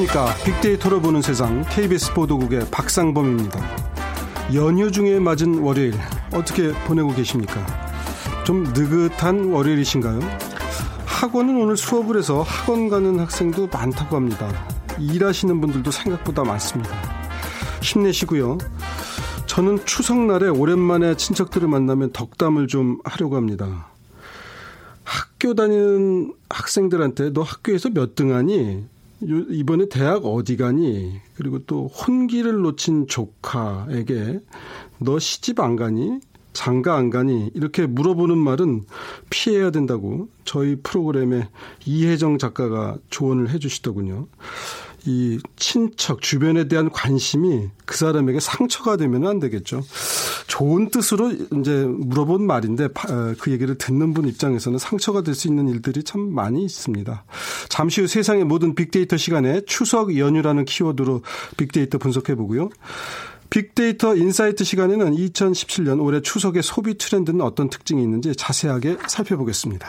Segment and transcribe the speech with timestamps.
[0.00, 0.34] 안녕하십니까.
[0.44, 3.60] 빅데이터로 보는 세상 KBS 보도국의 박상범입니다.
[4.54, 5.94] 연휴 중에 맞은 월요일
[6.32, 7.64] 어떻게 보내고 계십니까?
[8.44, 10.20] 좀 느긋한 월요일이신가요?
[11.04, 14.50] 학원은 오늘 수업을 해서 학원 가는 학생도 많다고 합니다.
[14.98, 16.90] 일하시는 분들도 생각보다 많습니다.
[17.82, 18.58] 힘내시고요.
[19.46, 23.88] 저는 추석날에 오랜만에 친척들을 만나면 덕담을 좀 하려고 합니다.
[25.04, 28.84] 학교 다니는 학생들한테 너 학교에서 몇 등 하니?
[29.22, 31.20] 이번에 대학 어디 가니?
[31.34, 34.40] 그리고 또 혼기를 놓친 조카에게
[34.98, 36.20] 너 시집 안 가니?
[36.52, 37.50] 장가 안 가니?
[37.54, 38.84] 이렇게 물어보는 말은
[39.28, 41.48] 피해야 된다고 저희 프로그램에
[41.84, 44.26] 이혜정 작가가 조언을 해 주시더군요.
[45.04, 49.82] 이 친척 주변에 대한 관심이 그 사람에게 상처가 되면 안 되겠죠.
[50.46, 55.68] 좋은 뜻으로 이제 물어본 말인데 어, 그 얘기를 듣는 분 입장에서는 상처가 될 수 있는
[55.68, 57.24] 일들이 참 많이 있습니다.
[57.68, 61.22] 잠시 후 세상의 모든 빅데이터 시간에 추석 연휴라는 키워드로
[61.56, 62.68] 빅데이터 분석해 보고요.
[63.48, 69.88] 빅데이터 인사이트 시간에는 2017년 올해 추석의 소비 트렌드는 어떤 특징이 있는지 자세하게 살펴보겠습니다.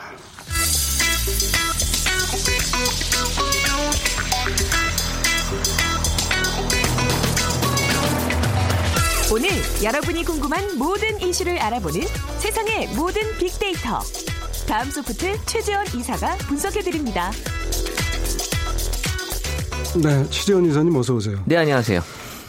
[9.84, 12.02] 여러분이 궁금한 모든 이슈를 알아보는
[12.40, 14.00] 세상의 모든 빅데이터.
[14.68, 17.32] 다음 소프트 최재원 이사가 분석해드립니다.
[20.02, 21.42] 네, 최재원 이사님 어서 오세요.
[21.46, 22.02] 네, 안녕하세요.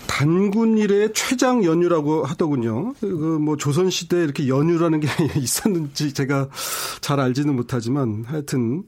[0.07, 2.93] 단군 일의 최장 연휴라고 하더군요.
[3.01, 6.49] 그 뭐 조선 시대 에 이렇게 연휴라는 게 있었는지 제가
[7.01, 8.83] 잘 알지는 못하지만 하여튼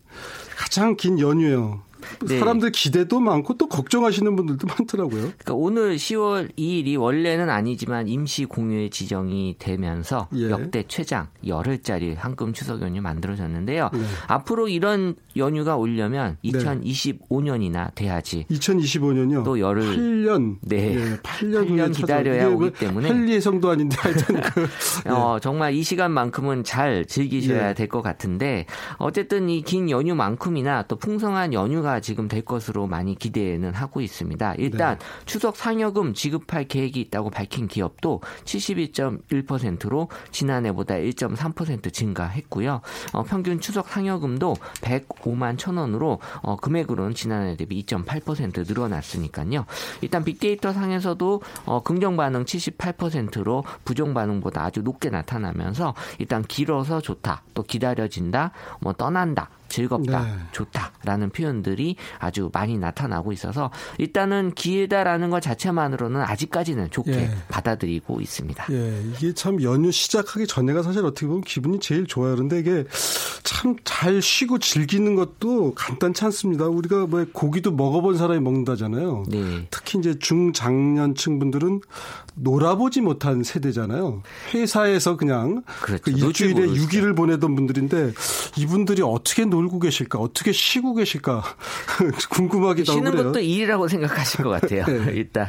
[0.57, 1.83] 가장 긴 연휴예요.
[2.27, 2.39] 네.
[2.39, 5.21] 사람들 기대도 많고 또 걱정하시는 분들도 많더라고요.
[5.21, 10.51] 그러니까 오늘 10월 2일이 원래는 아니지만 임시 공휴일 지정이 되면서 예.
[10.51, 13.91] 역대 최장 열흘짜리 한금 추석 연휴 만들어졌는데요.
[13.93, 14.01] 네.
[14.29, 18.47] 앞으로 이런 연휴가 오려면 2025년이나 돼야지.
[18.51, 19.45] 2025년요?
[19.45, 20.57] 또 열흘 8년.
[20.63, 20.95] 네.
[20.95, 24.61] 네 8년, 8년 기다려야 오기 때문에 할 예성도 아닌데 하여튼 그
[25.05, 25.11] 네.
[25.11, 27.75] 어, 정말 이 시간만큼은 잘 즐기셔야 네.
[27.75, 28.67] 될것 같은데
[28.99, 34.55] 어쨌든 이 긴 연휴만큼이나 또 풍성한 연휴가 지금 될 것으로 많이 기대는 하고 있습니다.
[34.59, 35.05] 일단 네.
[35.27, 42.81] 추석 상여금 지급할 계획이 있다고 밝힌 기업도 72.1%로 지난해보다 1.3% 증가했고요.
[43.13, 49.67] 어, 평균 추석 상여금도 105만 천 원으로 어, 금액으로는 지난해 대비 2.8% 늘어났으니까요.
[50.01, 57.43] 일단 빅데이터 상에서도 어, 긍정 반응 78%로 부정 반응보다 아주 높게 나타나면서 일단 길어서 좋다,
[57.55, 60.33] 또 기다려진다, 뭐 떠난다 즐겁다, 네.
[60.53, 67.31] 좋다라는 표현들이 아주 많이 나타나고 있어서 일단은 기회다라는 것 자체만으로는 아직까지는 좋게 예.
[67.49, 68.67] 받아들이고 있습니다.
[68.71, 72.35] 예, 이게 참 연휴 시작하기 전에가 사실 어떻게 보면 기분이 제일 좋아요.
[72.35, 72.85] 그런데 이게
[73.43, 76.67] 참 잘 쉬고 즐기는 것도 간단치 않습니다.
[76.67, 79.25] 우리가 뭐 고기도 먹어본 사람이 먹는다잖아요.
[79.29, 79.67] 네.
[79.71, 81.81] 특히 이제 중장년층 분들은
[82.35, 84.23] 놀아보지 못한 세대잖아요.
[84.53, 86.03] 회사에서 그냥 그렇죠.
[86.03, 88.13] 그 일주일에 6일을 보내던 분들인데
[88.59, 91.43] 이분들이 어떻게 놀고 계실까, 어떻게 쉬고 계실까
[92.31, 94.85] 궁금하기도 하고 쉬는 것도 일이라고 생각하실 것 같아요.
[94.91, 95.13] 네.
[95.15, 95.49] 일단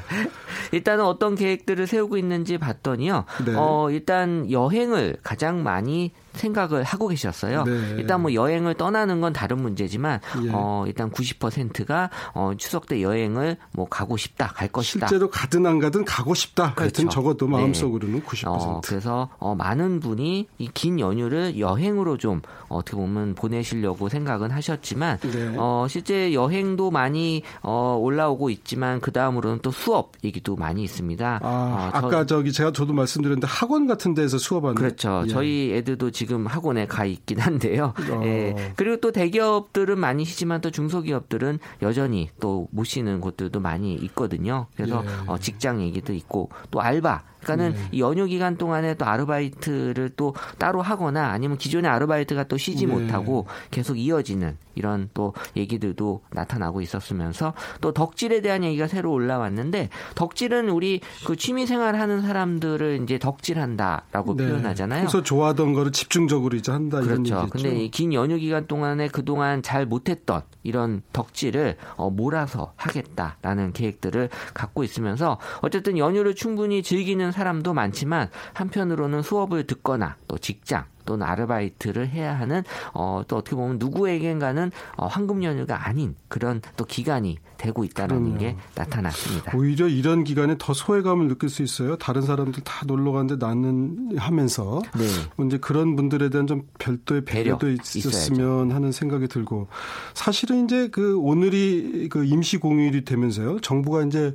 [0.72, 3.26] 일단은 어떤 계획들을 세우고 있는지 봤더니요.
[3.46, 3.54] 네.
[3.56, 7.63] 어, 일단 여행을 가장 많이 생각을 하고 계셨어요.
[7.63, 7.96] 네.
[7.97, 10.50] 일단 뭐 여행을 떠나는 건 다른 문제지만 예.
[10.53, 15.07] 어 일단 90%가 어 추석 때 여행을 뭐 가고 싶다, 갈 것이다.
[15.07, 16.73] 실제로 가든 안 가든 가고 싶다.
[16.75, 16.81] 그렇죠.
[16.81, 17.53] 하여튼 적어도 네.
[17.53, 18.25] 마음속으로는 네.
[18.25, 18.44] 90%.
[18.47, 25.17] 어, 그래서 어 많은 분이 이 긴 연휴를 여행으로 좀 어떻게 보면 보내시려고 생각은 하셨지만
[25.19, 25.56] 네.
[25.57, 31.40] 어 실제 여행도 많이 어 올라오고 있지만 그 다음으로는 또 수업 얘기도 많이 있습니다.
[31.41, 35.23] 아, 어, 까 저기 제가 저도 말씀드렸는데 학원 같은 데서 수업하는 그렇죠.
[35.25, 35.29] 예.
[35.29, 37.94] 저희 애들도 지금 지금 학원에 가 있긴 한데요.
[38.12, 38.22] 어.
[38.24, 38.74] 예.
[38.75, 44.66] 그리고 또 대기업들은 많이 쉬지만 또 중소기업들은 여전히 또 못 쉬는 곳들도 많이 있거든요.
[44.76, 45.09] 그래서 예.
[45.28, 47.90] 어, 직장 얘기도 있고 또 알바 그러니까는 네.
[47.92, 52.94] 이 연휴 기간 동안에 또 아르바이트를 또 따로 하거나 아니면 기존의 아르바이트가 또 쉬지 네.
[52.94, 60.70] 못하고 계속 이어지는 이런 또 얘기들도 나타나고 있었으면서 또 덕질에 대한 얘기가 새로 올라왔는데 덕질은
[60.70, 64.48] 우리 그 취미 생활 하는 사람들을 이제 덕질한다라고 네.
[64.48, 65.02] 표현하잖아요.
[65.02, 67.22] 그래서 좋아하던 거를 집중적으로 이제 한다 그렇죠.
[67.22, 67.50] 이런 얘기죠.
[67.52, 74.84] 근데 이긴 연휴 기간 동안에 그동안 잘 못했던 이런 덕질을 어, 몰아서 하겠다라는 계획들을 갖고
[74.84, 82.37] 있으면서 어쨌든 연휴를 충분히 즐기는 사람도 많지만 한편으로는 수업을 듣거나 또 직장 또는 아르바이트를 해야
[82.37, 88.37] 하는 어, 또 어떻게 보면 누구에겐가는 어, 황금 연휴가 아닌 그런 또 기간이 되고 있다는.
[88.37, 89.55] 게 나타났습니다.
[89.55, 91.96] 오히려 이런 기간에 더 소외감을 느낄 수 있어요.
[91.96, 95.46] 다른 사람들 다 놀러 가는데 나는 하면서 네.
[95.46, 98.75] 이제 그런 분들에 대한 좀 별도의 배려도 있었으면 있어야죠.
[98.75, 99.67] 하는 생각이 들고
[100.13, 103.59] 사실은 이제 그 오늘이 그 임시 공휴일이 되면서요.
[103.61, 104.34] 정부가 이제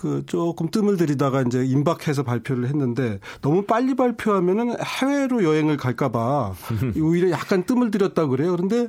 [0.00, 6.54] 그 조금 뜸을 들이다가 이제 임박해서 발표를 했는데 너무 빨리 발표하면은 해외로 여행을 갈까봐
[7.00, 8.52] 오히려 약간 뜸을 들였다 그래요.
[8.52, 8.88] 그런데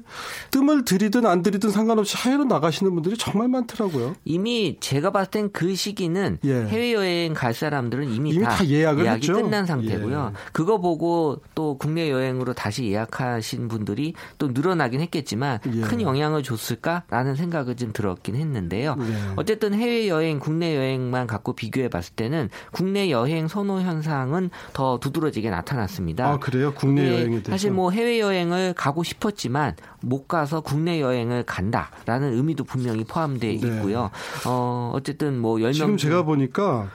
[0.51, 4.15] 뜸을 들이든 안 들이든 상관없이 해외로 나가시는 분들이 정말 많 더라고요.
[4.25, 6.53] 이미 제가 봤을 땐 그 시기는 예.
[6.65, 9.33] 해외 여행 갈 사람들은 이미, 이미 다, 다 예약을 예약이 했죠?
[9.33, 10.31] 끝난 상태고요.
[10.33, 10.37] 예.
[10.51, 15.81] 그거 보고 또 국내 여행으로 다시 예약하신 분들이 또 늘어나긴 했겠지만 예.
[15.81, 18.95] 큰 영향을 줬을까라는 생각을 좀 들었긴 했는데요.
[18.99, 19.33] 예.
[19.35, 24.99] 어쨌든 해외 여행, 국내 여행 여행만 갖고 비교해 봤을 때는 국내 여행 선호 현상은 더
[24.99, 26.27] 두드러지게 나타났습니다.
[26.27, 26.73] 아, 그래요?
[26.73, 27.51] 국내 네, 여행에 대해서.
[27.51, 33.56] 사실 뭐 해외 여행을 가고 싶었지만 못 가서 국내 여행을 간다라는 의미도 분명히 포함되어 네.
[33.65, 34.09] 있고요.
[34.45, 36.89] 어, 어쨌든 뭐 10명 지금 제가 보니까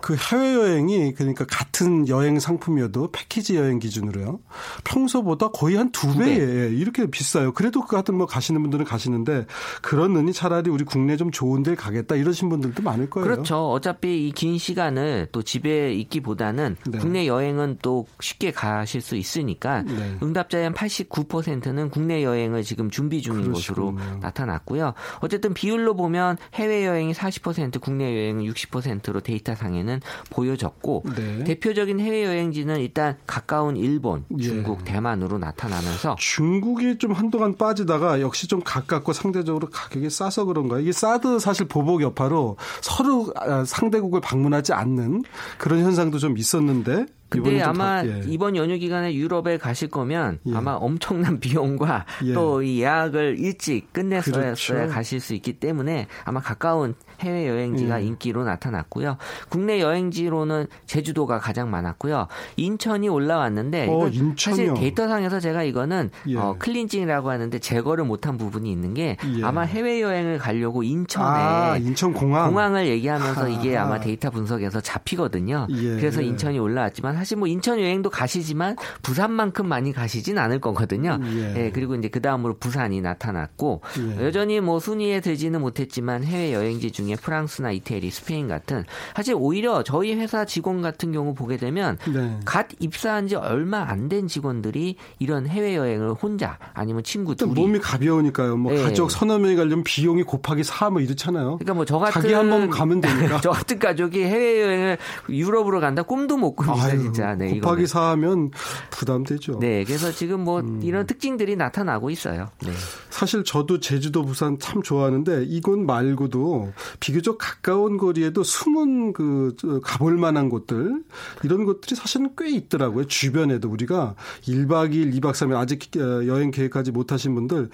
[0.00, 4.40] 그 해외 여행이 그러니까 같은 여행 상품이어도 패키지 여행 기준으로요.
[4.84, 7.52] 평소보다 거의 한 두 배 이렇게 비싸요.
[7.52, 9.46] 그래도 그 같은 뭐 가시는 분들은 가시는데
[9.82, 13.28] 그러느니 차라리 우리 국내 좀 좋은 데 가겠다 이러신 분들도 많을 거예요.
[13.28, 13.70] 그렇죠.
[13.70, 16.98] 어차피 이 긴 시간을 또 집에 있기보다는 네.
[16.98, 20.16] 국내 여행은 또 쉽게 가실 수 있으니까 네.
[20.22, 23.92] 응답자의 한 89%는 국내 여행을 지금 준비 중인 그러시군요.
[23.96, 24.94] 것으로 나타났고요.
[25.20, 26.07] 어쨌든 비율로 보면
[26.54, 30.00] 해외 여행이 40%, 국내 여행은 60%로 데이터상에는
[30.30, 31.44] 보여졌고 네.
[31.44, 34.42] 대표적인 해외 여행지는 일단 가까운 일본, 예.
[34.42, 34.92] 중국, 예.
[34.92, 40.80] 대만으로 나타나면서 중국이 좀 한동안 빠지다가 역시 좀 가깝고 상대적으로 가격이 싸서 그런가요?
[40.80, 45.24] 이게 사드 사실 보복 여파로 서로 아, 상대국을 방문하지 않는
[45.58, 48.22] 그런 현상도 좀 있었는데 근데 아마 다, 예.
[48.26, 50.54] 이번 연휴 기간에 유럽에 가실 거면 예.
[50.54, 52.32] 아마 엄청난 비용과 예.
[52.32, 54.88] 또이 예약을 일찍 끝내서야 그렇죠.
[54.88, 58.06] 가실 수 있기 때문에 아마 가까운 해외 여행지가 예.
[58.06, 59.16] 인기로 나타났고요.
[59.48, 62.28] 국내 여행지로는 제주도가 가장 많았고요.
[62.56, 66.36] 인천이 올라왔는데 어, 사실 데이터상에서 제가 이거는 예.
[66.36, 69.42] 어, cleansing이라고 하는데 제거를 못한 부분이 있는 게 예.
[69.42, 73.48] 아마 해외 여행을 가려고 인천에 아, 인천 공항 공항을 얘기하면서 아.
[73.48, 75.66] 이게 아마 데이터 분석에서 잡히거든요.
[75.70, 75.96] 예.
[75.96, 81.18] 그래서 인천이 올라왔지만 사실 뭐 인천 여행도 가시지만 부산만큼 많이 가시진 않을 거거든요.
[81.24, 81.70] 예.
[81.74, 83.82] 그리고 이제 그 다음으로 부산이 나타났고
[84.20, 88.84] 여전히 뭐 순위에 들지는 못했지만 해외 여행지 중에 중에 프랑스나 이태리, 스페인 같은
[89.16, 92.38] 사실 오히려 저희 회사 직원 같은 경우 보게 되면 네.
[92.44, 97.78] 갓 입사한 지 얼마 안 된 직원들이 이런 해외 여행을 혼자 아니면 친구 둘이 몸이
[97.78, 98.56] 가벼우니까요.
[98.56, 98.82] 뭐 네.
[98.82, 101.58] 가족 서너 명이 가려면 비용이 곱하기 4뭐 이렇잖아요.
[101.58, 103.40] 그러니까 뭐 저 같은 자기 한 번 가면 되니까.
[103.42, 107.34] 저 같은 가족이 해외 여행을 유럽으로 간다 꿈도 못 꿉니다 진짜.
[107.34, 108.50] 네, 곱하기 4 하면
[108.90, 109.58] 부담되죠.
[109.60, 110.80] 네, 그래서 지금 뭐 음.
[110.82, 112.48] 이런 특징들이 나타나고 있어요.
[112.64, 112.72] 네.
[113.18, 120.48] 사실 저도 제주도 부산 참 좋아하는데 이곳 말고도 비교적 가까운 거리에도 숨은 그 가볼 만한
[120.48, 121.02] 곳들
[121.42, 123.08] 이런 곳들이 사실은 꽤 있더라고요.
[123.08, 127.70] 주변에도 우리가 1박 2일, 2박 3일 아직 어, 여행 계획하지 못하신 분들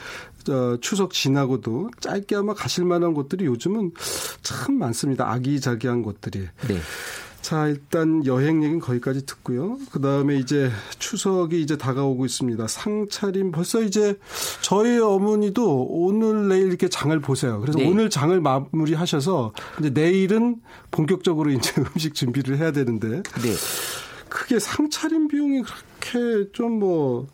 [0.80, 3.92] 추석 지나고도 짧게 아마 가실 만한 곳들이 요즘은
[4.40, 5.30] 참 많습니다.
[5.30, 6.48] 아기자기한 곳들이.
[6.68, 6.78] 네.
[7.44, 9.76] 자, 일단 여행 얘기는 거기까지 듣고요.
[9.92, 12.66] 그 다음에 이제 추석이 이제 다가오고 있습니다.
[12.66, 14.18] 상차림 벌써 이제
[14.62, 17.60] 저희 어머니도 오늘 내일 이렇게 장을 보세요.
[17.60, 17.86] 그래서 네.
[17.86, 23.22] 오늘 장을 마무리하셔서 이제 내일은 본격적으로 이제 음식 준비를 해야 되는데.
[23.22, 23.54] 네.
[24.30, 25.64] 크게 상차림 비용이
[26.00, 27.26] 그렇게 좀 뭐,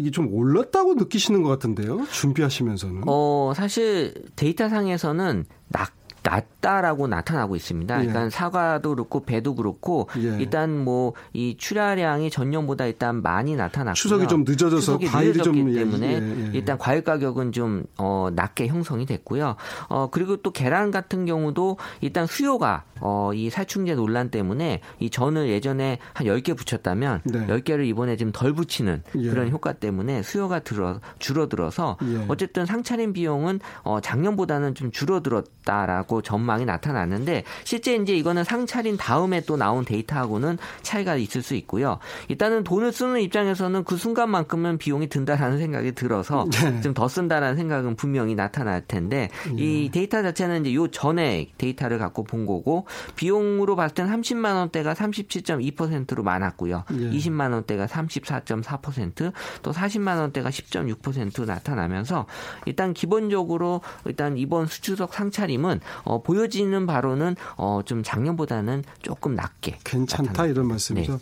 [0.00, 2.08] 이게 좀 올랐다고 느끼시는 것 같은데요.
[2.10, 3.02] 준비하시면서는.
[3.06, 5.97] 어, 사실 데이터상에서는 낙
[6.28, 8.02] 낮다라고 나타나고 있습니다.
[8.02, 8.06] 예.
[8.06, 10.36] 그러니까 사과도 그렇고 배도 그렇고 예.
[10.40, 16.46] 일단 뭐 이 출하량이 전년보다 일단 많이 나타났고 추석이 좀 늦어져서 과일이 좀 때문에 예,
[16.46, 16.50] 예.
[16.52, 19.56] 일단 과일 가격은 좀 어, 낮게 형성이 됐고요.
[19.88, 25.48] 어 그리고 또 계란 같은 경우도 일단 수요가 어, 이 살충제 논란 때문에 이 전을
[25.48, 27.46] 예전에 한 10개 붙였다면 네.
[27.46, 29.30] 10개를 이번에 좀 덜 붙이는 예.
[29.30, 32.24] 그런 효과 때문에 수요가 들어 줄어들어서 예.
[32.28, 39.56] 어쨌든 상차림 비용은 어, 작년보다는 좀 줄어들었다라고 전망이 나타났는데 실제 이제 이거는 상차린 다음에 또
[39.56, 41.98] 나온 데이터하고는 차이가 있을 수 있고요.
[42.28, 46.80] 일단은 돈을 쓰는 입장에서는 그 순간만큼은 비용이 든다라는 생각이 들어서 네.
[46.80, 49.54] 좀더 쓴다라는 생각은 분명히 나타날 텐데 네.
[49.56, 54.94] 이 데이터 자체는 이제 요 전에 데이터를 갖고 본 거고 비용으로 봤을 땐 30만 원대가
[54.94, 56.84] 37.2%로 많았고요.
[56.92, 56.94] 예.
[57.10, 62.26] 20만 원대가 34.4%또 40만 원대가 10.6% 나타나면서
[62.66, 70.22] 일단 기본적으로 일단 이번 수주석 상차림은 어, 보여지는 바로는 어, 좀 작년보다는 조금 낮게 괜찮다
[70.32, 70.48] 나타나.
[70.48, 71.12] 이런 말씀이죠.
[71.12, 71.18] 네.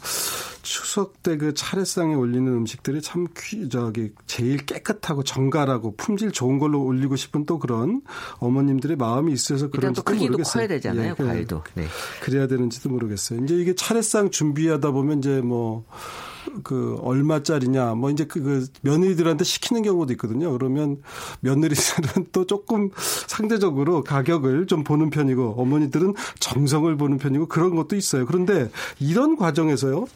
[0.62, 6.83] 추석 때 그 차례상에 올리는 음식들이 참 귀, 저기 제일 깨끗하고 정갈하고 품질 좋은 걸로
[6.83, 8.00] 올리고 싶은 또 그런
[8.38, 10.52] 어머님들의 마음이 있어서 크기도 모르겠어요.
[10.52, 11.62] 커야 되잖아요, 예, 과일도.
[11.75, 11.87] 네.
[12.23, 13.43] 그래야 되는지도 모르겠어요.
[13.45, 15.85] 이제 이게 차례상 준비하다 보면 이제 뭐
[16.62, 20.53] 그 얼마짜리냐 뭐 이제 그, 그 며느리들한테 시키는 경우도 있거든요.
[20.53, 20.99] 그러면
[21.41, 22.91] 며느리들은 또 조금
[23.26, 28.26] 상대적으로 가격을 좀 보는 편이고 어머니들은 정성을 보는 편이고 그런 것도 있어요.
[28.26, 30.07] 그런데 이런 과정에서요.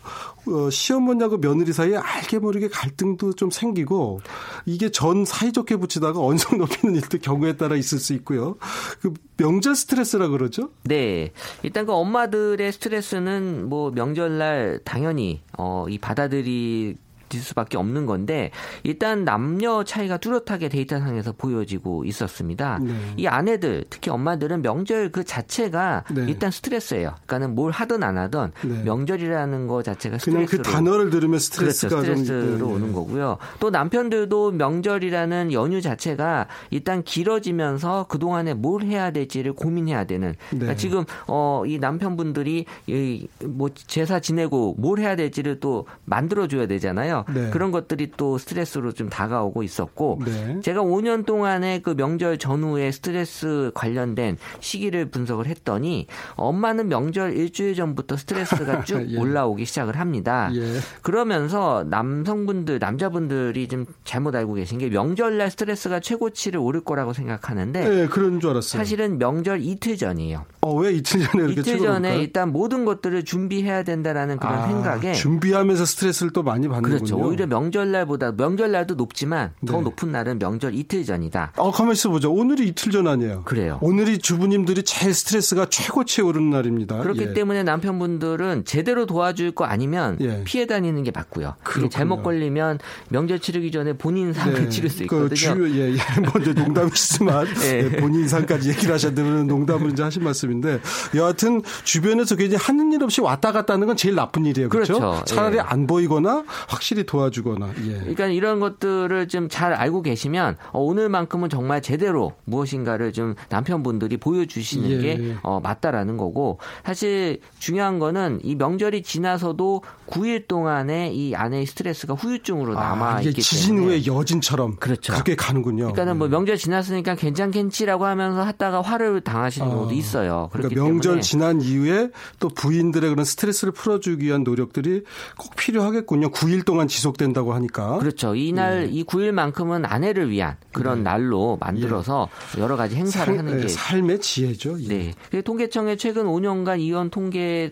[0.47, 4.21] 어, 시어머니하고 며느리 사이에 알게 모르게 갈등도 좀 생기고
[4.67, 8.57] 이게 전 사이좋게 붙이다가 언성 높이는 일도 경우에 따라 있을 수 있고요.
[9.01, 10.71] 그 명절 스트레스라 그러죠?
[10.85, 11.33] 네.
[11.63, 16.97] 일단 그 엄마들의 스트레스는 뭐 명절날 당연히 어, 이 받아들이
[17.31, 18.51] 질 수밖에 없는 건데
[18.83, 22.79] 일단 남녀 차이가 뚜렷하게 데이터상에서 보여지고 있었습니다.
[22.83, 22.93] 네.
[23.17, 26.27] 이 아내들 특히 엄마들은 명절 그 자체가 네.
[26.29, 27.15] 일단 스트레스예요.
[27.27, 28.83] 그러니까는 뭘 하든 안 하든 네.
[28.83, 32.17] 명절이라는 거 자체가 스트레스로 그냥 그 단어를 들으면 스트레스가 그렇죠.
[32.17, 32.75] 스트레스로 좀, 네.
[32.75, 33.39] 오는 거고요.
[33.61, 40.35] 또 남편들도 명절이라는 연휴 자체가 일단 길어지면서 그 동안에 뭘 해야 될지를 고민해야 되는.
[40.51, 40.77] 그러니까 네.
[40.77, 47.20] 지금 어, 이 남편분들이 이 뭐 제사 지내고 뭘 해야 될지를 또 만들어 줘야 되잖아요.
[47.33, 47.51] 네.
[47.51, 50.61] 그런 것들이 또 스트레스로 좀 다가오고 있었고 네.
[50.63, 58.17] 제가 5년 동안의 그 명절 전후에 스트레스 관련된 시기를 분석을 했더니 엄마는 명절 일주일 전부터
[58.17, 59.19] 스트레스가 쭉 예.
[59.19, 60.51] 올라오기 시작을 합니다.
[60.55, 60.79] 예.
[61.03, 68.07] 그러면서 남성분들 남자분들이 좀 잘못 알고 계신 게 명절날 스트레스가 최고치를 오를 거라고 생각하는데 네,
[68.07, 68.79] 그런 줄 알았어요.
[68.79, 70.45] 사실은 명절 이틀 전이에요.
[70.63, 75.13] 어, 왜 이틀 전에 이렇게 이틀 전에 일단 모든 것들을 준비해야 된다라는 그런 아, 생각에
[75.15, 77.17] 준비하면서 스트레스를 또 많이 받는 그렇죠.
[77.17, 79.83] 오히려 명절날보다 명절날도 높지만 더 네.
[79.83, 81.53] 높은 날은 명절 이틀 전이다.
[81.57, 82.31] 어, 가만 있어 보죠.
[82.31, 83.43] 오늘이 이틀 전 아니에요.
[83.45, 83.79] 그래요.
[83.81, 86.99] 오늘이 주부님들이 제일 스트레스가 최고치에 오르는 날입니다.
[86.99, 87.33] 그렇기 예.
[87.33, 90.45] 때문에 남편분들은 제대로 도와줄 거 아니면 예.
[90.45, 91.55] 피해 다니는 게 맞고요.
[91.63, 94.69] 그게 잘못 걸리면 명절 치르기 전에 본인 상을 네.
[94.69, 95.29] 치를 수그 있거든요.
[95.29, 95.97] 그 주, 예, 예.
[96.35, 97.79] 먼저 농담이지만 예.
[97.81, 97.89] 예.
[97.97, 100.81] 본인 상까지 얘기를 하셨다면 농담을 이제 하신 말씀 인데
[101.15, 104.69] 여하튼 주변에서 괜히 하는 일 없이 왔다 갔다 하는 건 제일 나쁜 일이에요.
[104.69, 104.95] 그렇죠?
[104.95, 105.25] 그렇죠.
[105.27, 105.61] 차라리 예.
[105.61, 107.69] 안 보이거나 확실히 도와주거나.
[107.87, 107.93] 예.
[107.99, 114.91] 그러니까 이런 것들을 좀 잘 알고 계시면 어, 오늘만큼은 정말 제대로 무엇인가를 좀 남편분들이 보여주시는
[114.91, 114.99] 예.
[114.99, 122.15] 게 어, 맞다라는 거고 사실 중요한 거는 이 명절이 지나서도 9일 동안에 이 안에 스트레스가
[122.15, 125.13] 후유증으로 아, 남아 아, 있기 지진 때문에 후의 여진처럼 그렇죠.
[125.13, 125.93] 그렇게 가는군요.
[125.93, 126.31] 그러니까는 뭐 예.
[126.31, 130.40] 명절 지났으니까 괜찮겠지라고 하면서 하다가 화를 당하시는 아, 경우도 있어요.
[130.53, 135.03] 그러니까 명절 지난 이후에 또 부인들의 그런 스트레스를 풀어주기 위한 노력들이
[135.37, 136.31] 꼭 필요하겠군요.
[136.31, 137.99] 9일 동안 지속된다고 하니까.
[137.99, 138.35] 그렇죠.
[138.35, 138.91] 이날 예.
[138.91, 141.05] 이 9일만큼은 아내를 위한 그런 네.
[141.05, 142.61] 날로 만들어서 예.
[142.61, 144.81] 여러 가지 행사를 살, 하는 게 삶의 지혜죠.
[144.83, 145.15] 예.
[145.31, 145.43] 네.
[145.43, 147.71] 통계청의 최근 5년간 이혼 통계에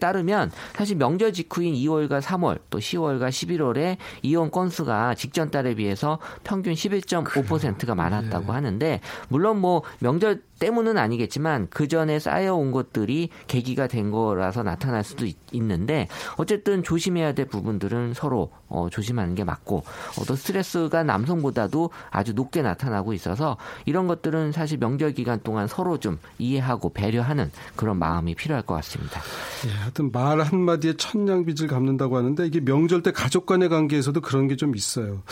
[0.00, 6.74] 따르면 사실 명절 직후인 2월과 3월 또 10월과 11월에 이혼 건수가 직전 달에 비해서 평균
[6.74, 8.52] 11.5%가 많았다고 예.
[8.52, 15.24] 하는데 물론 뭐 명절 때문은 아니겠지만 그 전에 쌓여온 것들이 계기가 된 거라서 나타날 수도
[15.26, 21.90] 있, 는데 어쨌든 조심해야 될 부분들은 서로 어, 조심하는 게 맞고 어, 또 스트레스가 남성보다도
[22.10, 27.98] 아주 높게 나타나고 있어서 이런 것들은 사실 명절 기간 동안 서로 좀 이해하고 배려하는 그런
[27.98, 29.20] 마음이 필요할 것 같습니다.
[29.66, 34.56] 예, 하여튼 말 한마디에 천냥빚을 갚는다고 하는데 이게 명절 때 가족 간의 관계에서도 그런 게
[34.56, 35.22] 좀 있어요.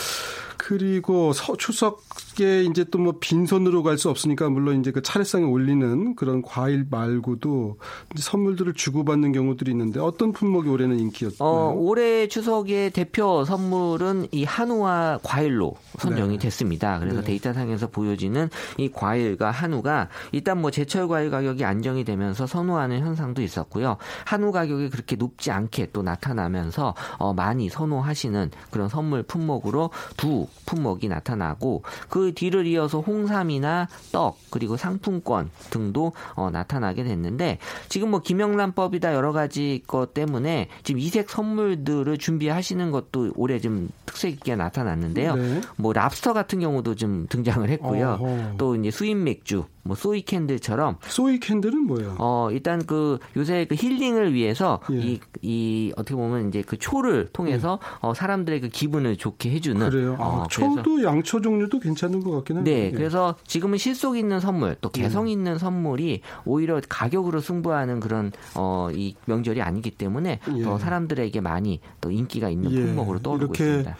[0.56, 6.16] 그리고 서, 추석에 이제 또 뭐 빈손으로 갈 수 없으니까 물론 이제 그 차례상에 올리는
[6.16, 7.76] 그런 과일 말고도
[8.16, 11.36] 선물들을 주고받는 경우들이 있는데 어떤 품목이 올해는 인기였나요?
[11.40, 16.44] 어, 올해 추석의 대표 선물은 이 한우와 과일로 선정이 네.
[16.44, 16.98] 됐습니다.
[16.98, 17.26] 그래서 네.
[17.26, 23.98] 데이터상에서 보여지는 이 과일과 한우가 일단 뭐 제철 과일 가격이 안정이 되면서 선호하는 현상도 있었고요.
[24.24, 31.08] 한우 가격이 그렇게 높지 않게 또 나타나면서 어, 많이 선호하시는 그런 선물 품목으로 두 품목이
[31.08, 37.58] 나타나고 그 뒤를 이어서 홍삼이나 떡 그리고 상품권 등도 어, 나타나게 됐는데
[37.88, 44.32] 지금 뭐 김영란법이다 여러 가지 것 때문에 지금 이색 선물들을 준비하시는 것도 올해 좀 특색
[44.32, 45.34] 있게 나타났는데요.
[45.34, 45.60] 네.
[45.76, 48.18] 뭐 랍스터 같은 경우도 좀 등장을 했고요.
[48.20, 48.54] 어허.
[48.58, 52.16] 또 이제 수입 맥주 뭐 soy candle처럼 soy candle은 뭐예요?
[52.18, 55.18] 어 일단 그 요새 그 힐링을 위해서 이이 예.
[55.42, 57.98] 이 어떻게 보면 이제 그 초를 통해서 예.
[58.00, 60.16] 어 사람들의 그 기분을 좋게 해주는 그래요.
[60.34, 62.70] 아, 어, 초도 양초 종류도 괜찮은 것 같긴 한데.
[62.70, 62.90] 네, 예.
[62.90, 65.32] 그래서 지금은 실속 있는 선물 또 개성 예.
[65.32, 70.78] 있는 선물이 오히려 가격으로 승부하는 그런 어 이 명절이 아니기 때문에 더 예.
[70.78, 73.96] 사람들에게 많이 또 인기가 있는 품목으로 떠오르고 있습니다.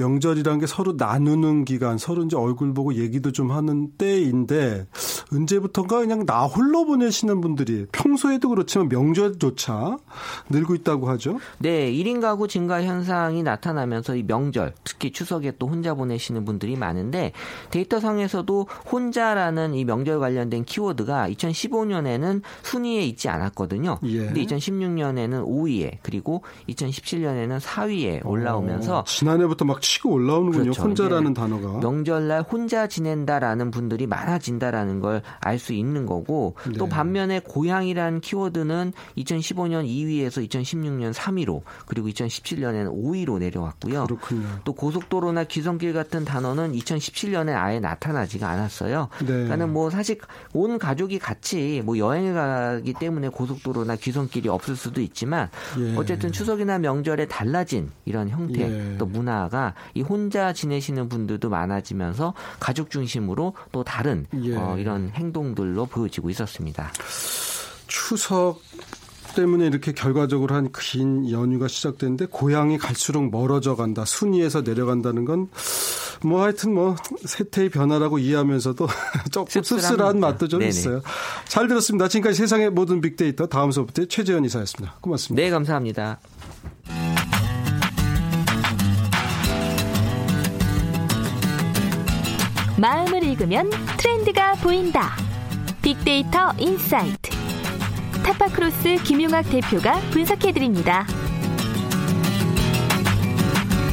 [0.00, 4.86] 명절이란 게 서로 나누는 기간, 서로 이제 얼굴 보고 얘기도 좀 하는 때인데
[5.32, 9.98] 언제부턴가 그냥 나 홀로 보내시는 분들이 평소에도 그렇지만 명절조차
[10.48, 11.38] 늘고 있다고 하죠.
[11.58, 17.32] 네, 1인 가구 증가 현상이 나타나면서 이 명절, 특히 추석에 또 혼자 보내시는 분들이 많은데
[17.70, 23.98] 데이터상에서도 혼자라는 이 명절 관련된 키워드가 2015년에는 순위에 있지 않았거든요.
[24.04, 24.26] 예.
[24.26, 30.62] 근데 2016년에는 5위에 그리고 2017년에는 4위에 올라오면서 어, 지난해부터 막 치고 올라오는군요.
[30.64, 30.82] 그렇죠.
[30.82, 31.78] 혼자라는 단어가.
[31.80, 36.72] 명절날 혼자 지낸다라는 분들이 많아진다라는 걸 알 수 있는 거고 네.
[36.78, 44.04] 또 반면에 고향이라는 키워드는 2015년 2위에서 2016년 3위로 그리고 2017년에는 5위로 내려왔고요.
[44.04, 44.46] 그렇군요.
[44.64, 49.08] 또 고속도로나 기성길 같은 단어는 2017년에 아예 나타나지가 않았어요.
[49.20, 49.26] 네.
[49.26, 50.18] 그러니까는 뭐 사실
[50.52, 55.96] 온 가족이 같이 뭐 여행을 가기 때문에 고속도로나 기성길이 없을 수도 있지만 예.
[55.96, 58.96] 어쨌든 추석이나 명절에 달라진 이런 형태 예.
[58.98, 64.56] 또 문화가 이 혼자 지내시는 분들도 많아지면서 가족 중심으로 또 다른 예.
[64.56, 66.90] 어, 이런 행동들로 보여지고 있었습니다.
[67.86, 68.60] 추석
[69.36, 74.04] 때문에 이렇게 결과적으로 한 긴 연휴가 시작됐는데 고향이 갈수록 멀어져 간다.
[74.04, 75.48] 순위에서 내려간다는 건
[76.22, 78.86] 뭐 하여튼 뭐 세태의 변화라고 이해하면서도
[79.32, 80.68] 조금 씁쓸한 맛도 좀 네네.
[80.68, 81.00] 있어요.
[81.46, 82.08] 잘 들었습니다.
[82.08, 84.96] 지금까지 세상의 모든 빅데이터 다음 수업부터 최재현 이사였습니다.
[85.00, 85.42] 고맙습니다.
[85.42, 86.20] 네, 감사합니다.
[92.80, 93.68] 마음을 읽으면
[93.98, 95.10] 트렌드가 보인다.
[95.82, 97.30] 빅데이터 인사이트.
[98.24, 101.06] 타파크로스 김용학 대표가 분석해드립니다.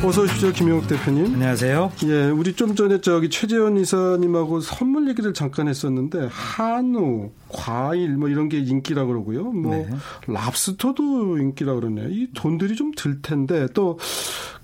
[0.05, 1.33] 어서 오십시오, 김용학 대표님.
[1.33, 1.91] 안녕하세요.
[2.05, 8.47] 예, 우리 좀 전에 저기 최재원 이사님하고 선물 얘기를 잠깐 했었는데 한우, 과일 뭐 이런
[8.47, 9.43] 게 인기라 그러고요.
[9.51, 9.89] 뭐 네.
[10.27, 12.07] 랍스터도 인기라 그러네요.
[12.09, 13.99] 이 돈들이 좀 들 텐데 또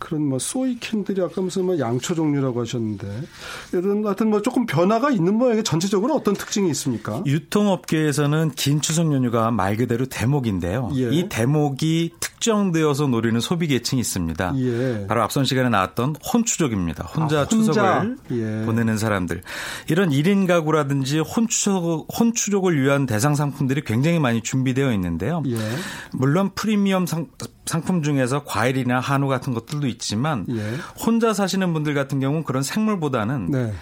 [0.04, 3.08] 그런 뭐 soy candle이 아까 무슨 뭐 양초 종류라고 하셨는데
[3.72, 7.24] 이런 하여튼 뭐 조금 변화가 있는 모양에 전체적으로 어떤 특징이 있습니까?
[7.26, 10.92] 유통업계에서는 긴 추석 연휴가 말 그대로 대목인데요.
[10.96, 11.10] 예.
[11.10, 14.54] 이 대목이 특정되어서 노리는 소비 계층이 있습니다.
[14.58, 15.06] 예.
[15.08, 17.06] 바로 앞선 시간에 나왔던 혼추족입니다.
[17.06, 17.74] 혼자, 아, 혼자.
[17.74, 18.66] 추석을 예.
[18.66, 19.42] 보내는 사람들.
[19.88, 25.44] 이런 1인 가구라든지 혼추족, 혼추족을 위한 대상 상품들이 굉장히 많이 준비되어 있는데요.
[25.48, 25.56] 예.
[26.12, 27.28] 물론 프리미엄 상,
[27.66, 30.76] 상품 중에서 과일이나 한우 같은 것들도 있지만 예.
[31.04, 33.74] 혼자 사시는 분들 같은 경우는 그런 생물보다는 네.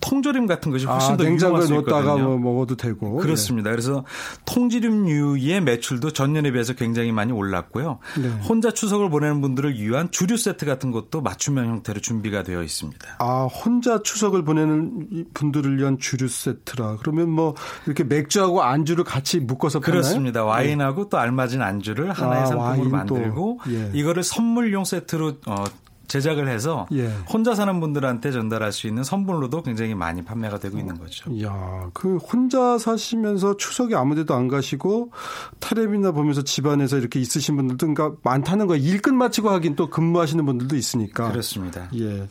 [0.00, 3.70] 통조림 같은 것이 훨씬 아, 더 냉장고에 넣었다가 뭐 먹어도 되고 그렇습니다.
[3.70, 3.76] 네.
[3.76, 4.04] 그래서
[4.44, 7.98] 통조림류의 매출도 전년에 비해서 굉장히 많이 올랐고요.
[8.20, 8.28] 네.
[8.46, 13.16] 혼자 추석을 보내는 분들을 위한 주류 세트 같은 것도 맞춤형 형태로 준비가 되어 있습니다.
[13.18, 17.54] 아 혼자 추석을 보내는 분들을 위한 주류 세트라 그러면 뭐
[17.86, 20.02] 이렇게 맥주하고 안주를 같이 묶어서 파나요?
[20.02, 20.44] 그렇습니다.
[20.44, 21.08] 와인하고 네.
[21.10, 23.90] 또 알맞은 안주를 하나의 아, 상품으로 만들고 예.
[23.94, 25.64] 이거를 선물용 세트로 어,
[26.08, 27.08] 제작을 해서 예.
[27.32, 31.30] 혼자 사는 분들한테 전달할 수 있는 선물로도 굉장히 많이 판매가 되고 있는 거죠.
[31.42, 35.12] 야, 그 혼자 사시면서 추석에 아무데도 안 가시고
[35.60, 38.82] 타레비나 보면서 집안에서 이렇게 있으신 분들도 그러니까 많다는 거예요.
[38.82, 41.30] 일 끝 마치고 하긴 또 근무하시는 분들도 있으니까.
[41.30, 41.88] 그렇습니다.
[41.96, 42.26] 예.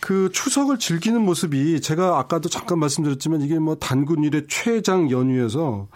[0.00, 5.86] 그 추석을 즐기는 모습이 제가 아까도 잠깐 말씀드렸지만 이게 뭐 단군일의 최장 연휴여서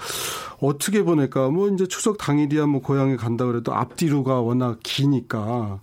[0.60, 1.48] 어떻게 보낼까?
[1.48, 5.80] 뭐 이제 추석 당일이야 뭐 고향에 간다 그래도 앞뒤로가 워낙 기니까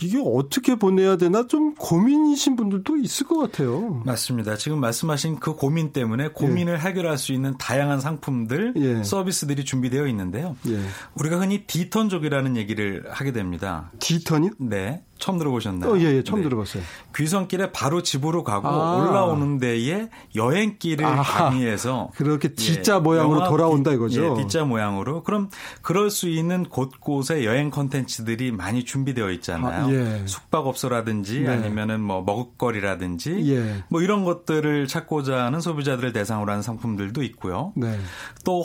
[0.00, 4.02] 이게 어떻게 보내야 되나 좀 고민이신 분들도 있을 것 같아요.
[4.04, 4.56] 맞습니다.
[4.56, 6.78] 지금 말씀하신 그 고민 때문에 고민을 예.
[6.78, 9.02] 해결할 수 있는 다양한 상품들, 예.
[9.02, 10.56] 서비스들이 준비되어 있는데요.
[10.68, 10.80] 예.
[11.14, 13.90] 우리가 흔히 디턴족이라는 얘기를 하게 됩니다.
[13.98, 14.52] 디턴이요?
[14.58, 15.02] 네.
[15.18, 15.92] 처음 들어보셨나요?
[15.92, 16.48] 어, 예, 예, 처음 네.
[16.48, 16.82] 들어봤어요.
[17.14, 18.96] 귀성길에 바로 집으로 가고 아.
[18.96, 21.22] 올라오는 데에 여행길을 아.
[21.22, 24.36] 가미해서 그렇게 D자 예, 모양으로 돌아온다 이거죠.
[24.38, 25.22] 예, D자 모양으로.
[25.22, 25.50] 그럼
[25.82, 29.86] 그럴 수 있는 곳곳에 여행 컨텐츠들이 많이 준비되어 있잖아요.
[29.86, 30.26] 아, 예.
[30.26, 31.48] 숙박업소라든지 네.
[31.48, 33.84] 아니면은 뭐 먹을거리라든지 예.
[33.88, 37.72] 뭐 이런 것들을 찾고자 하는 소비자들을 대상으로 하는 상품들도 있고요.
[37.76, 37.98] 네.
[38.44, 38.62] 또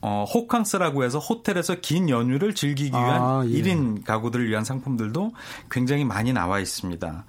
[0.00, 3.50] 어, 호캉스라고 해서 호텔에서 긴 연휴를 즐기기 위한 아, 예.
[3.50, 5.32] 1인 가구들을 위한 상품들도
[5.70, 7.24] 굉장히 많이 나와 있습니다.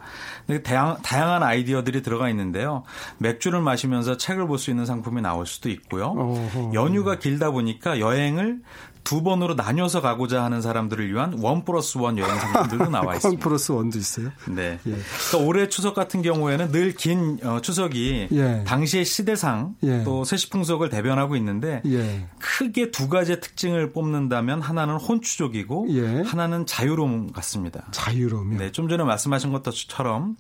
[0.64, 2.84] 다양, 다양한 아이디어들이 들어가 있는데요.
[3.18, 6.08] 맥주를 마시면서 책을 볼 수 있는 상품이 나올 수도 있고요.
[6.08, 7.18] 어허, 연휴가 예.
[7.18, 8.60] 길다 보니까 여행을
[9.04, 13.28] 두 번으로 나뉘어서 가고자 하는 사람들을 위한 one plus one 여행 상품들도 나와 있습니다.
[13.28, 14.30] one plus one도 있어요?
[14.48, 14.80] 네.
[14.86, 14.96] 예.
[15.30, 18.64] 그러니까 올해 추석 같은 경우에는 늘긴 어, 추석이 예.
[18.66, 20.04] 당시의 시대상 예.
[20.04, 22.28] 또 세시풍속을 대변하고 있는데 예.
[22.40, 26.22] 크게 두 가지의 특징을 뽑는다면 하나는 혼추족이고 예.
[26.22, 27.86] 하나는 자유로움 같습니다.
[27.92, 28.58] 자유로움요?
[28.58, 28.72] 네.
[28.72, 30.36] 좀 전에 말씀하신 것처럼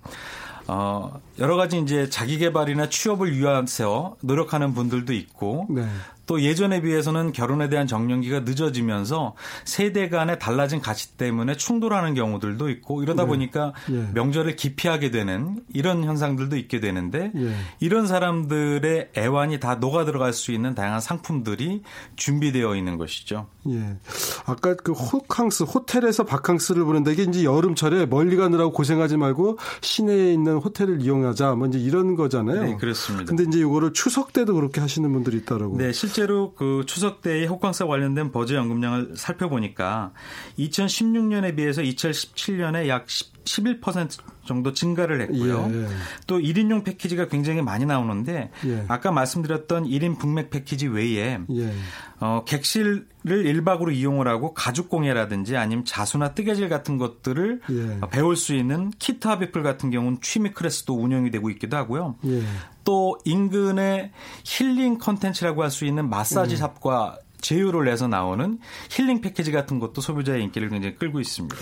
[0.67, 5.87] 어, 여러 가지 이제 자기 개발이나 취업을 위해서 노력하는 분들도 있고 네.
[6.29, 9.33] 또 예전에 비해서는 결혼에 대한 정년기가 늦어지면서
[9.65, 13.29] 세대 간의 달라진 가치 때문에 충돌하는 경우들도 있고 이러다 네.
[13.29, 14.09] 보니까 예.
[14.13, 17.55] 명절을 기피하게 되는 이런 현상들도 있게 되는데 예.
[17.79, 21.81] 이런 사람들의 애완이 다 녹아 들어갈 수 있는 다양한 상품들이
[22.15, 23.47] 준비되어 있는 것이죠.
[23.67, 23.97] 예.
[24.45, 30.57] 아까 그 호캉스 호텔에서 바캉스를 보는데 이게 이제 여름철에 멀리 가느라고 고생하지 말고 시내에 있는
[30.57, 32.63] 호텔을 이용하자 뭐 이제 이런 거잖아요.
[32.65, 33.25] 네, 그렇습니다.
[33.25, 35.75] 근데 이제 이거를 추석 때도 그렇게 하시는 분들이 있다라고.
[35.75, 40.13] 네, 실제 로 그 추석 때의 호캉스 관련된 버즈 연금량을 살펴보니까
[40.57, 43.05] 2016년에 비해서 2017년에 약
[43.45, 45.69] 11% 정도 증가를 했고요.
[45.71, 45.87] 예.
[46.27, 48.85] 또 1인용 패키지가 굉장히 많이 나오는데 예.
[48.87, 51.73] 아까 말씀드렸던 1인 북맥 패키지 외에 예.
[52.19, 57.99] 어, 객실을 1박으로 이용을 하고 가죽 공예라든지 아니면 자수나 뜨개질 같은 것들을 예.
[58.09, 62.15] 배울 수 있는 키트 하비플 같은 경우는 취미 클래스도 운영이 되고 있기도 하고요.
[62.25, 62.41] 예.
[62.83, 64.11] 또 인근의
[64.45, 70.43] 힐링 컨텐츠라고 할 수 있는 마사지 샵과 제휴를 내서 나오는 힐링 패키지 같은 것도 소비자의
[70.43, 71.55] 인기를 굉장히 끌고 있습니다.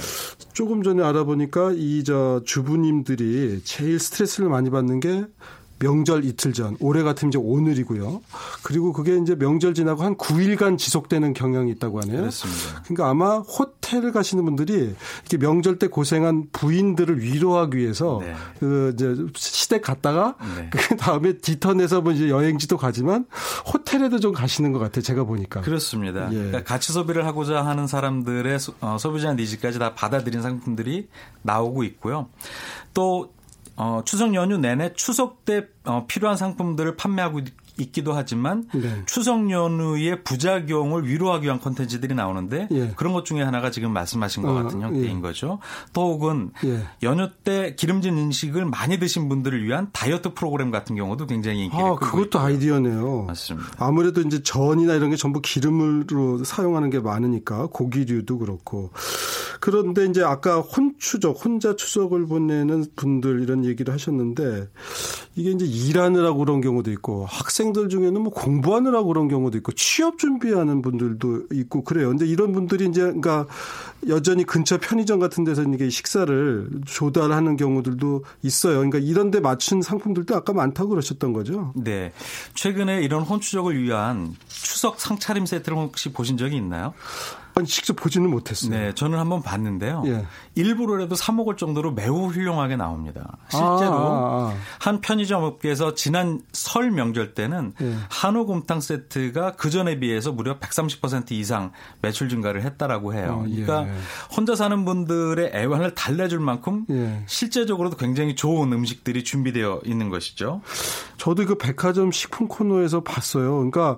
[0.53, 5.25] 조금 전에 알아보니까 이 저 주부님들이 제일 스트레스를 많이 받는 게
[5.79, 8.21] 명절 이틀 전, 올해 같은 이제 오늘이고요.
[8.63, 12.17] 그리고 그게 이제 명절 지나고 한 9일간 지속되는 경향이 있다고 하네요.
[12.21, 12.81] 그렇습니다.
[12.83, 18.33] 그러니까 아마 호텔 가시는 분들이 이렇게 명절 때 고생한 부인들을 위로하기 위해서 네.
[18.59, 20.69] 그 이제 시댁 갔다가 네.
[20.73, 23.25] 그 다음에 뒤턴에서 뭐 이제 여행지도 가지만
[23.71, 25.01] 호텔에도 좀 가시는 것 같아요.
[25.01, 25.61] 제가 보니까.
[25.61, 26.31] 그렇습니다.
[26.31, 26.35] 예.
[26.35, 31.07] 그러니까 가치 소비를 하고자 하는 사람들의 어, 소비자 니즈까지 다 받아들인 상품들이
[31.43, 32.29] 나오고 있고요.
[32.93, 33.36] 또
[33.77, 37.41] 어, 추석 연휴 내내 추석 때 어, 필요한 상품들을 판매하고
[37.79, 39.03] 있기도 하지만 네.
[39.05, 42.93] 추석 연휴의 부작용을 위로하기 위한 콘텐츠들이 나오는데 예.
[42.95, 45.21] 그런 것 중에 하나가 지금 말씀하신 것 어, 같은 형태인 예.
[45.21, 45.59] 거죠.
[45.93, 46.81] 또 혹은 예.
[47.03, 51.95] 연휴 때 기름진 음식을 많이 드신 분들을 위한 다이어트 프로그램 같은 경우도 굉장히 인기를 아,
[51.95, 52.43] 그것도 있고요.
[52.43, 53.23] 아이디어네요.
[53.23, 53.69] 맞습니다.
[53.77, 58.91] 아무래도 이제 전이나 이런 게 전부 기름으로 사용하는 게 많으니까 고기류도 그렇고
[59.59, 64.67] 그런데 이제 아까 혼추적 혼자 추석을 보내는 분들 이런 얘기를 하셨는데
[65.35, 70.81] 이게 이제 일하느라고 그런 경우도 있고 학생들 중에는 뭐 공부하느라고 그런 경우도 있고 취업 준비하는
[70.81, 72.09] 분들도 있고 그래요.
[72.09, 73.45] 근데 이런 분들이 이제 그러니까
[74.07, 78.75] 여전히 근처 편의점 같은 데서 이게 식사를 조달하는 경우들도 있어요.
[78.75, 81.73] 그러니까 이런 데 맞춘 상품들도 아까 많다고 그러셨던 거죠.
[81.75, 82.11] 네.
[82.53, 86.93] 최근에 이런 혼추적을 위한 추석 상차림 세트를 혹시 보신 적이 있나요?
[87.57, 88.69] 아니 직접 보지는 못했어요.
[88.69, 90.03] 네, 저는 한번 봤는데요.
[90.05, 90.25] 예.
[90.53, 93.37] 일부러라도 사 먹을 정도로 매우 훌륭하게 나옵니다.
[93.49, 94.57] 실제로 아, 아, 아.
[94.79, 97.95] 한 편의점 업계에서 지난 설 명절 때는 예.
[98.09, 103.43] 한우 곰탕 세트가 그 전에 비해서 무려 130% 이상 매출 증가를 했다라고 해요.
[103.43, 103.63] 어, 예.
[103.63, 103.91] 그러니까
[104.35, 107.23] 혼자 사는 분들의 애환을 달래줄 만큼 예.
[107.25, 110.61] 실제적으로도 굉장히 좋은 음식들이 준비되어 있는 것이죠.
[111.17, 113.55] 저도 그 백화점 식품 코너에서 봤어요.
[113.57, 113.97] 그러니까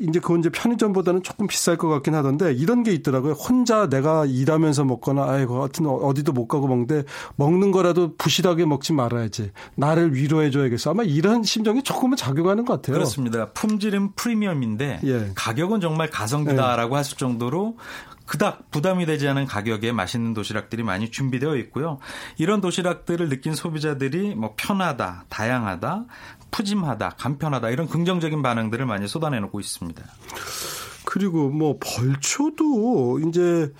[0.00, 3.32] 이제 그건 이제 편의점보다는 조금 비쌀 것 같긴 하던데 이런 게 있더라고요.
[3.32, 7.02] 혼자 내가 일하면서 먹거나 아이고 하여튼 어디도 못 가고 먹는데
[7.34, 9.50] 먹는 거라도 부실하게 먹지 말아야지.
[9.74, 10.92] 나를 위로해 줘야겠어.
[10.92, 12.94] 아마 이런 심정이 조금은 작용하는 것 같아요.
[12.94, 13.50] 그렇습니다.
[13.50, 15.32] 품질은 프리미엄인데 예.
[15.34, 16.96] 가격은 정말 가성비다라고 예.
[16.96, 17.76] 하실 정도로
[18.24, 21.98] 그닥 부담이 되지 않은 가격에 맛있는 도시락들이 많이 준비되어 있고요.
[22.38, 26.04] 이런 도시락들을 느낀 소비자들이 뭐 편하다, 다양하다,
[26.50, 30.02] 푸짐하다, 간편하다 이런 긍정적인 반응들을 많이 쏟아내놓고 있습니다.
[31.16, 33.72] 그리고 뭐 벌초도 이제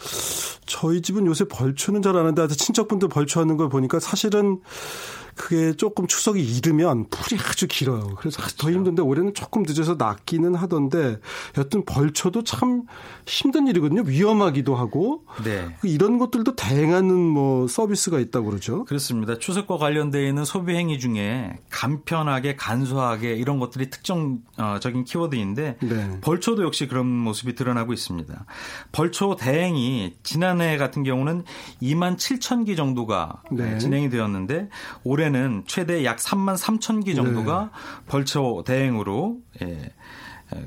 [0.64, 4.62] 저희 집은 요새 벌초는 잘 안 하는데 친척분들 벌초하는 걸 보니까 사실은
[5.36, 8.14] 그게 조금 추석이 이르면 풀이 아주 길어요.
[8.18, 8.56] 그래서 그렇죠.
[8.56, 11.18] 더 힘든데 올해는 조금 늦어서 낫기는 하던데
[11.58, 12.84] 여튼 벌초도 참
[13.26, 14.02] 힘든 일이거든요.
[14.06, 15.76] 위험하기도 하고 네.
[15.82, 18.84] 이런 것들도 다양한 뭐 서비스가 있다고 그러죠.
[18.84, 19.38] 그렇습니다.
[19.38, 26.20] 추석과 관련되어 있는 소비 행위 중에 간편하게 간소하게 이런 것들이 특정적인 키워드인데 네.
[26.22, 28.46] 벌초도 역시 그런 모습이 드러나고 있습니다.
[28.92, 31.44] 벌초 대행이 지난해 같은 경우는
[31.82, 33.76] 2만 7천 기 정도가 네.
[33.78, 34.70] 진행이 되었는데
[35.04, 38.02] 올해 올해는 최대 약 3만 3천 기 정도가 네.
[38.06, 39.92] 벌초 대행으로 예.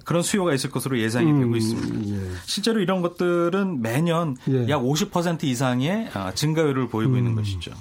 [0.03, 2.15] 그런 수요가 있을 것으로 예상이 음, 되고 있습니다.
[2.15, 2.31] 예.
[2.45, 4.65] 실제로 이런 것들은 매년 예.
[4.67, 7.17] 약50% 이상의 아, 증가율을 보이고 음.
[7.17, 7.71] 있는 것이죠.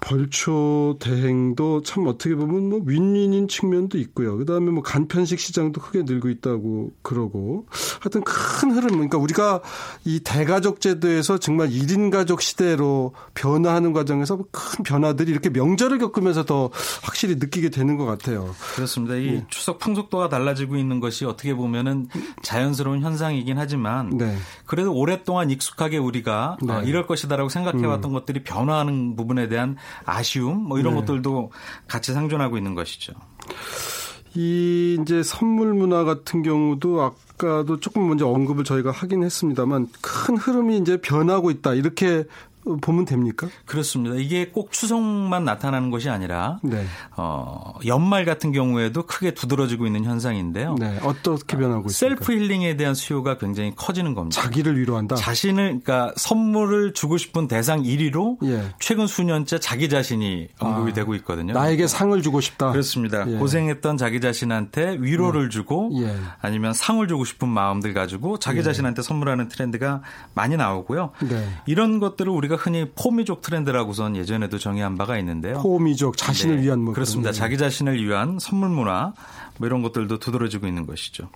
[0.00, 4.36] 벌초 대행도 참 어떻게 보면 뭐 윈윈인 측면도 있고요.
[4.36, 7.66] 그다음에 뭐 간편식 시장도 크게 늘고 있다고 그러고
[8.00, 9.60] 하여튼 큰 흐름 그러니까 우리가
[10.04, 16.70] 이 대가족 제도에서 정말 1인 가족 시대로 변화하는 과정에서 큰 변화들이 이렇게 명절을 겪으면서 더
[17.02, 18.54] 확실히 느끼게 되는 것 같아요.
[18.74, 19.16] 그렇습니다.
[19.16, 19.46] 이 네.
[19.48, 22.08] 추석 풍속도가 달라지고 있는 것이 어떻게 보면은
[22.42, 24.36] 자연스러운 현상이긴 하지만 네.
[24.66, 26.72] 그래도 오랫동안 익숙하게 우리가 네.
[26.72, 28.14] 어, 이럴 것이다라고 생각해 왔던 음.
[28.14, 29.73] 것들이 변화하는 부분에 대한
[30.04, 31.00] 아쉬움 뭐 이런 네.
[31.00, 31.52] 것들도
[31.86, 33.12] 같이 상존하고 있는 것이죠.
[34.36, 40.78] 이 이제 선물 문화 같은 경우도 아까도 조금 먼저 언급을 저희가 하긴 했습니다만 큰 흐름이
[40.78, 42.24] 이제 변하고 있다 이렇게
[42.80, 43.48] 보면 됩니까?
[43.66, 44.16] 그렇습니다.
[44.16, 46.84] 이게 꼭 추석만 나타나는 것이 아니라 네.
[47.16, 50.76] 어, 연말 같은 경우에도 크게 두드러지고 있는 현상인데요.
[50.78, 50.98] 네.
[51.02, 51.92] 어떻게 변하고 있습니까?
[52.24, 54.40] 셀프 힐링에 대한 수요가 굉장히 커지는 겁니다.
[54.40, 55.16] 자기를 위로한다.
[55.16, 58.72] 자신을 그러니까 선물을 주고 싶은 대상 1위로 예.
[58.80, 61.52] 최근 수년째 자기 자신이 언급이 아, 되고 있거든요.
[61.52, 62.72] 나에게 상을 주고 싶다.
[62.72, 63.28] 그렇습니다.
[63.30, 63.36] 예.
[63.36, 65.48] 고생했던 자기 자신한테 위로를 예.
[65.48, 66.16] 주고 예.
[66.40, 68.62] 아니면 상을 주고 싶은 마음들 가지고 자기 예.
[68.62, 70.02] 자신한테 선물하는 트렌드가
[70.34, 71.10] 많이 나오고요.
[71.28, 71.48] 네.
[71.66, 75.60] 이런 것들을 우리가 우리가 흔히 포미족 트렌드라고선 예전에도 정의한 바가 있는데요.
[75.60, 76.62] 포미족 자신을 네.
[76.62, 77.32] 위한 뭐 그렇습니다.
[77.32, 79.12] 자기 자신을 위한 선물 문화
[79.58, 81.28] 뭐 이런 것들도 두드러지고 있는 것이죠.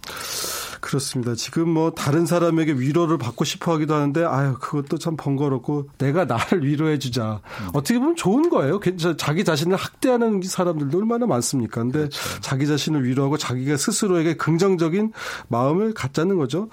[0.81, 1.35] 그렇습니다.
[1.35, 6.65] 지금 뭐 다른 사람에게 위로를 받고 싶어 하기도 하는데 아유 그것도 참 번거롭고 내가 나를
[6.65, 7.41] 위로해 주자.
[7.61, 7.69] 음.
[7.75, 8.81] 어떻게 보면 좋은 거예요.
[9.17, 11.83] 자기 자신을 학대하는 사람들도 얼마나 많습니까?
[11.83, 12.41] 근데 그렇죠.
[12.41, 15.13] 자기 자신을 위로하고 자기가 스스로에게 긍정적인
[15.49, 16.69] 마음을 갖자는 거죠.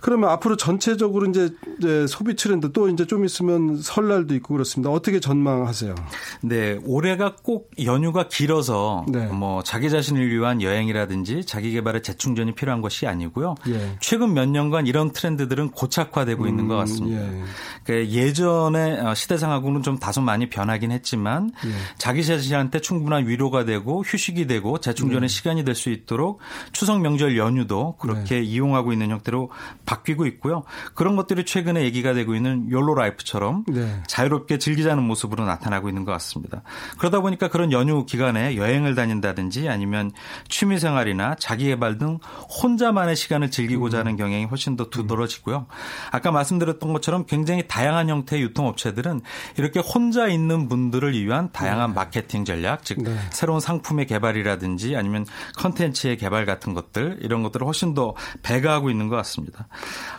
[0.00, 4.90] 그러면 앞으로 전체적으로 이제, 이제 소비 트렌드 또 이제 좀 있으면 설날도 있고 그렇습니다.
[4.90, 5.94] 어떻게 전망하세요?
[6.42, 9.26] 네, 올해가 꼭 연휴가 길어서 네.
[9.26, 13.45] 뭐 자기 자신을 위한 여행이라든지 자기 개발의 재충전이 필요한 것이 아니고요.
[13.46, 13.54] 있고요.
[13.68, 13.96] 예.
[14.00, 17.22] 최근 몇 년간 이런 트렌드들은 고착화되고 음, 있는 것 같습니다.
[17.22, 17.42] 예.
[17.84, 21.70] 그러니까 예전의 어, 시대상하고는 좀 다소 많이 변하긴 했지만 예.
[21.98, 25.28] 자기 자신한테 충분한 위로가 되고 휴식이 되고 재충전의 네.
[25.28, 26.40] 시간이 될 수 있도록
[26.72, 28.40] 추석 명절 연휴도 그렇게 네.
[28.40, 29.50] 이용하고 있는 형태로
[29.84, 30.62] 바뀌고 있고요.
[30.94, 34.02] 그런 것들이 최근에 얘기가 되고 있는 욜로 라이프처럼 네.
[34.06, 36.62] 자유롭게 즐기자는 모습으로 나타나고 있는 것 같습니다.
[36.96, 40.12] 그러다 보니까 그런 연휴 기간에 여행을 다닌다든지 아니면
[40.48, 42.20] 취미 생활이나 자기 개발 등
[42.62, 44.16] 혼자만의 시간 시간을 즐기고자 하는 음.
[44.16, 45.66] 경향이 훨씬 더 두드러지고요.
[46.10, 49.20] 아까 말씀드렸던 것처럼 굉장히 다양한 형태의 유통업체들은
[49.58, 51.94] 이렇게 혼자 있는 분들을 위한 다양한 네.
[51.94, 53.16] 마케팅 전략, 즉 네.
[53.30, 55.24] 새로운 상품의 개발이라든지 아니면
[55.56, 59.68] 컨텐츠의 개발 같은 것들 이런 것들을 훨씬 더 배가하고 있는 것 같습니다.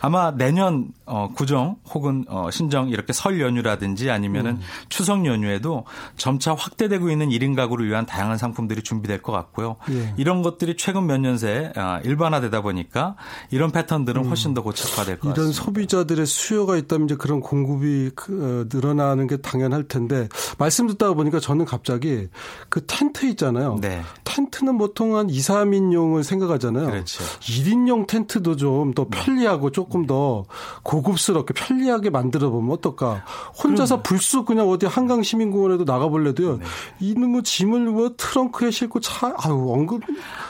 [0.02, 4.62] 아마 내년 어, 구정 혹은 어, 신정 이렇게 설 연휴라든지 아니면은 음.
[4.90, 9.78] 추석 연휴에도 점차 확대되고 있는 1인 가구를 위한 다양한 상품들이 준비될 것 같고요.
[9.90, 10.14] 예.
[10.18, 11.72] 이런 것들이 최근 몇 년 새
[12.04, 13.07] 일반화되다 보니까
[13.52, 14.28] 이런 패턴들은 음.
[14.28, 15.64] 훨씬 더 고착화될 것 이런 같습니다.
[15.64, 21.40] 소비자들의 수요가 있다면 이제 그런 공급이 그, 어, 늘어나는 게 당연할 텐데 말씀 듣다 보니까
[21.40, 22.28] 저는 갑자기
[22.70, 23.78] 그 텐트 있잖아요.
[23.80, 24.02] 네.
[24.24, 26.88] 텐트는 보통 한 2, 3인용을 생각하잖아요.
[26.88, 27.24] 그렇죠.
[27.42, 30.46] 1인용 텐트도 좀 더 편리하고 조금 더
[30.82, 33.24] 고급스럽게 편리하게 만들어 보면 어떨까?
[33.64, 36.58] 혼자서 불쑥 그냥 어디 한강 시민공원에도 나가볼래도요.
[36.58, 36.66] 네.
[37.00, 40.02] 이는 뭐 짐을 뭐 트렁크에 싣고 차 아유 언급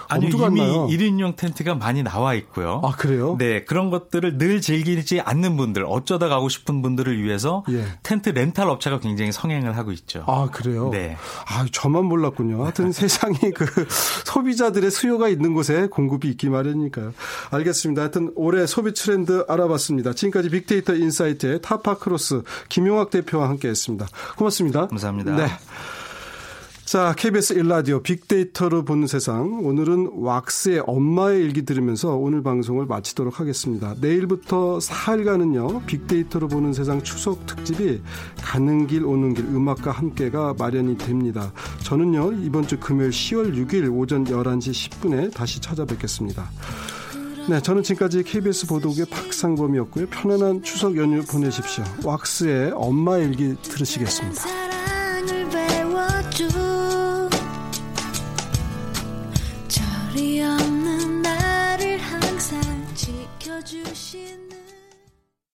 [0.08, 0.88] 아니 이미 나요.
[0.88, 2.82] 1인용 텐트가 많이 나와 있고 요.
[2.84, 3.36] 아 그래요?
[3.38, 7.86] 네 그런 것들을 늘 즐기지 않는 분들 어쩌다 가고 싶은 분들을 위해서 예.
[8.04, 10.24] 텐트 렌탈 업체가 굉장히 성행을 하고 있죠.
[10.28, 10.90] 아 그래요?
[10.90, 11.18] 네.
[11.48, 12.64] 아 저만 몰랐군요.
[12.64, 13.66] 하여튼 세상이 그
[14.26, 17.14] 소비자들의 수요가 있는 곳에 공급이 있기 마련이니까요.
[17.52, 18.02] 알겠습니다.
[18.02, 20.14] 하여튼 올해 소비 트렌드 알아봤습니다.
[20.14, 24.08] 지금까지 빅데이터 인사이트의 타파크로스 김용학 대표와 함께했습니다.
[24.38, 24.88] 고맙습니다.
[24.88, 25.36] 감사합니다.
[25.36, 25.48] 네.
[26.88, 29.60] 자, KBS 1라디오 빅데이터로 보는 세상.
[29.66, 33.94] 오늘은 왁스의 엄마의 일기 들으면서 오늘 방송을 마치도록 하겠습니다.
[34.00, 38.02] 내일부터 4일간은요, 빅데이터로 보는 세상 추석 특집이
[38.42, 41.52] 가는 길 오는 길 음악과 함께가 마련이 됩니다.
[41.84, 46.50] 저는요, 이번 주 금요일 10월 6일 오전 11시 10분에 다시 찾아뵙겠습니다.
[47.50, 50.06] 네, 저는 지금까지 KBS 보도국의 박상범이었고요.
[50.08, 51.84] 편안한 추석 연휴 보내십시오.
[52.06, 54.68] 왁스의 엄마 일기 들으시겠습니다.
[60.18, 62.60] 어이없는 나를 항상
[62.96, 64.47] 지켜주신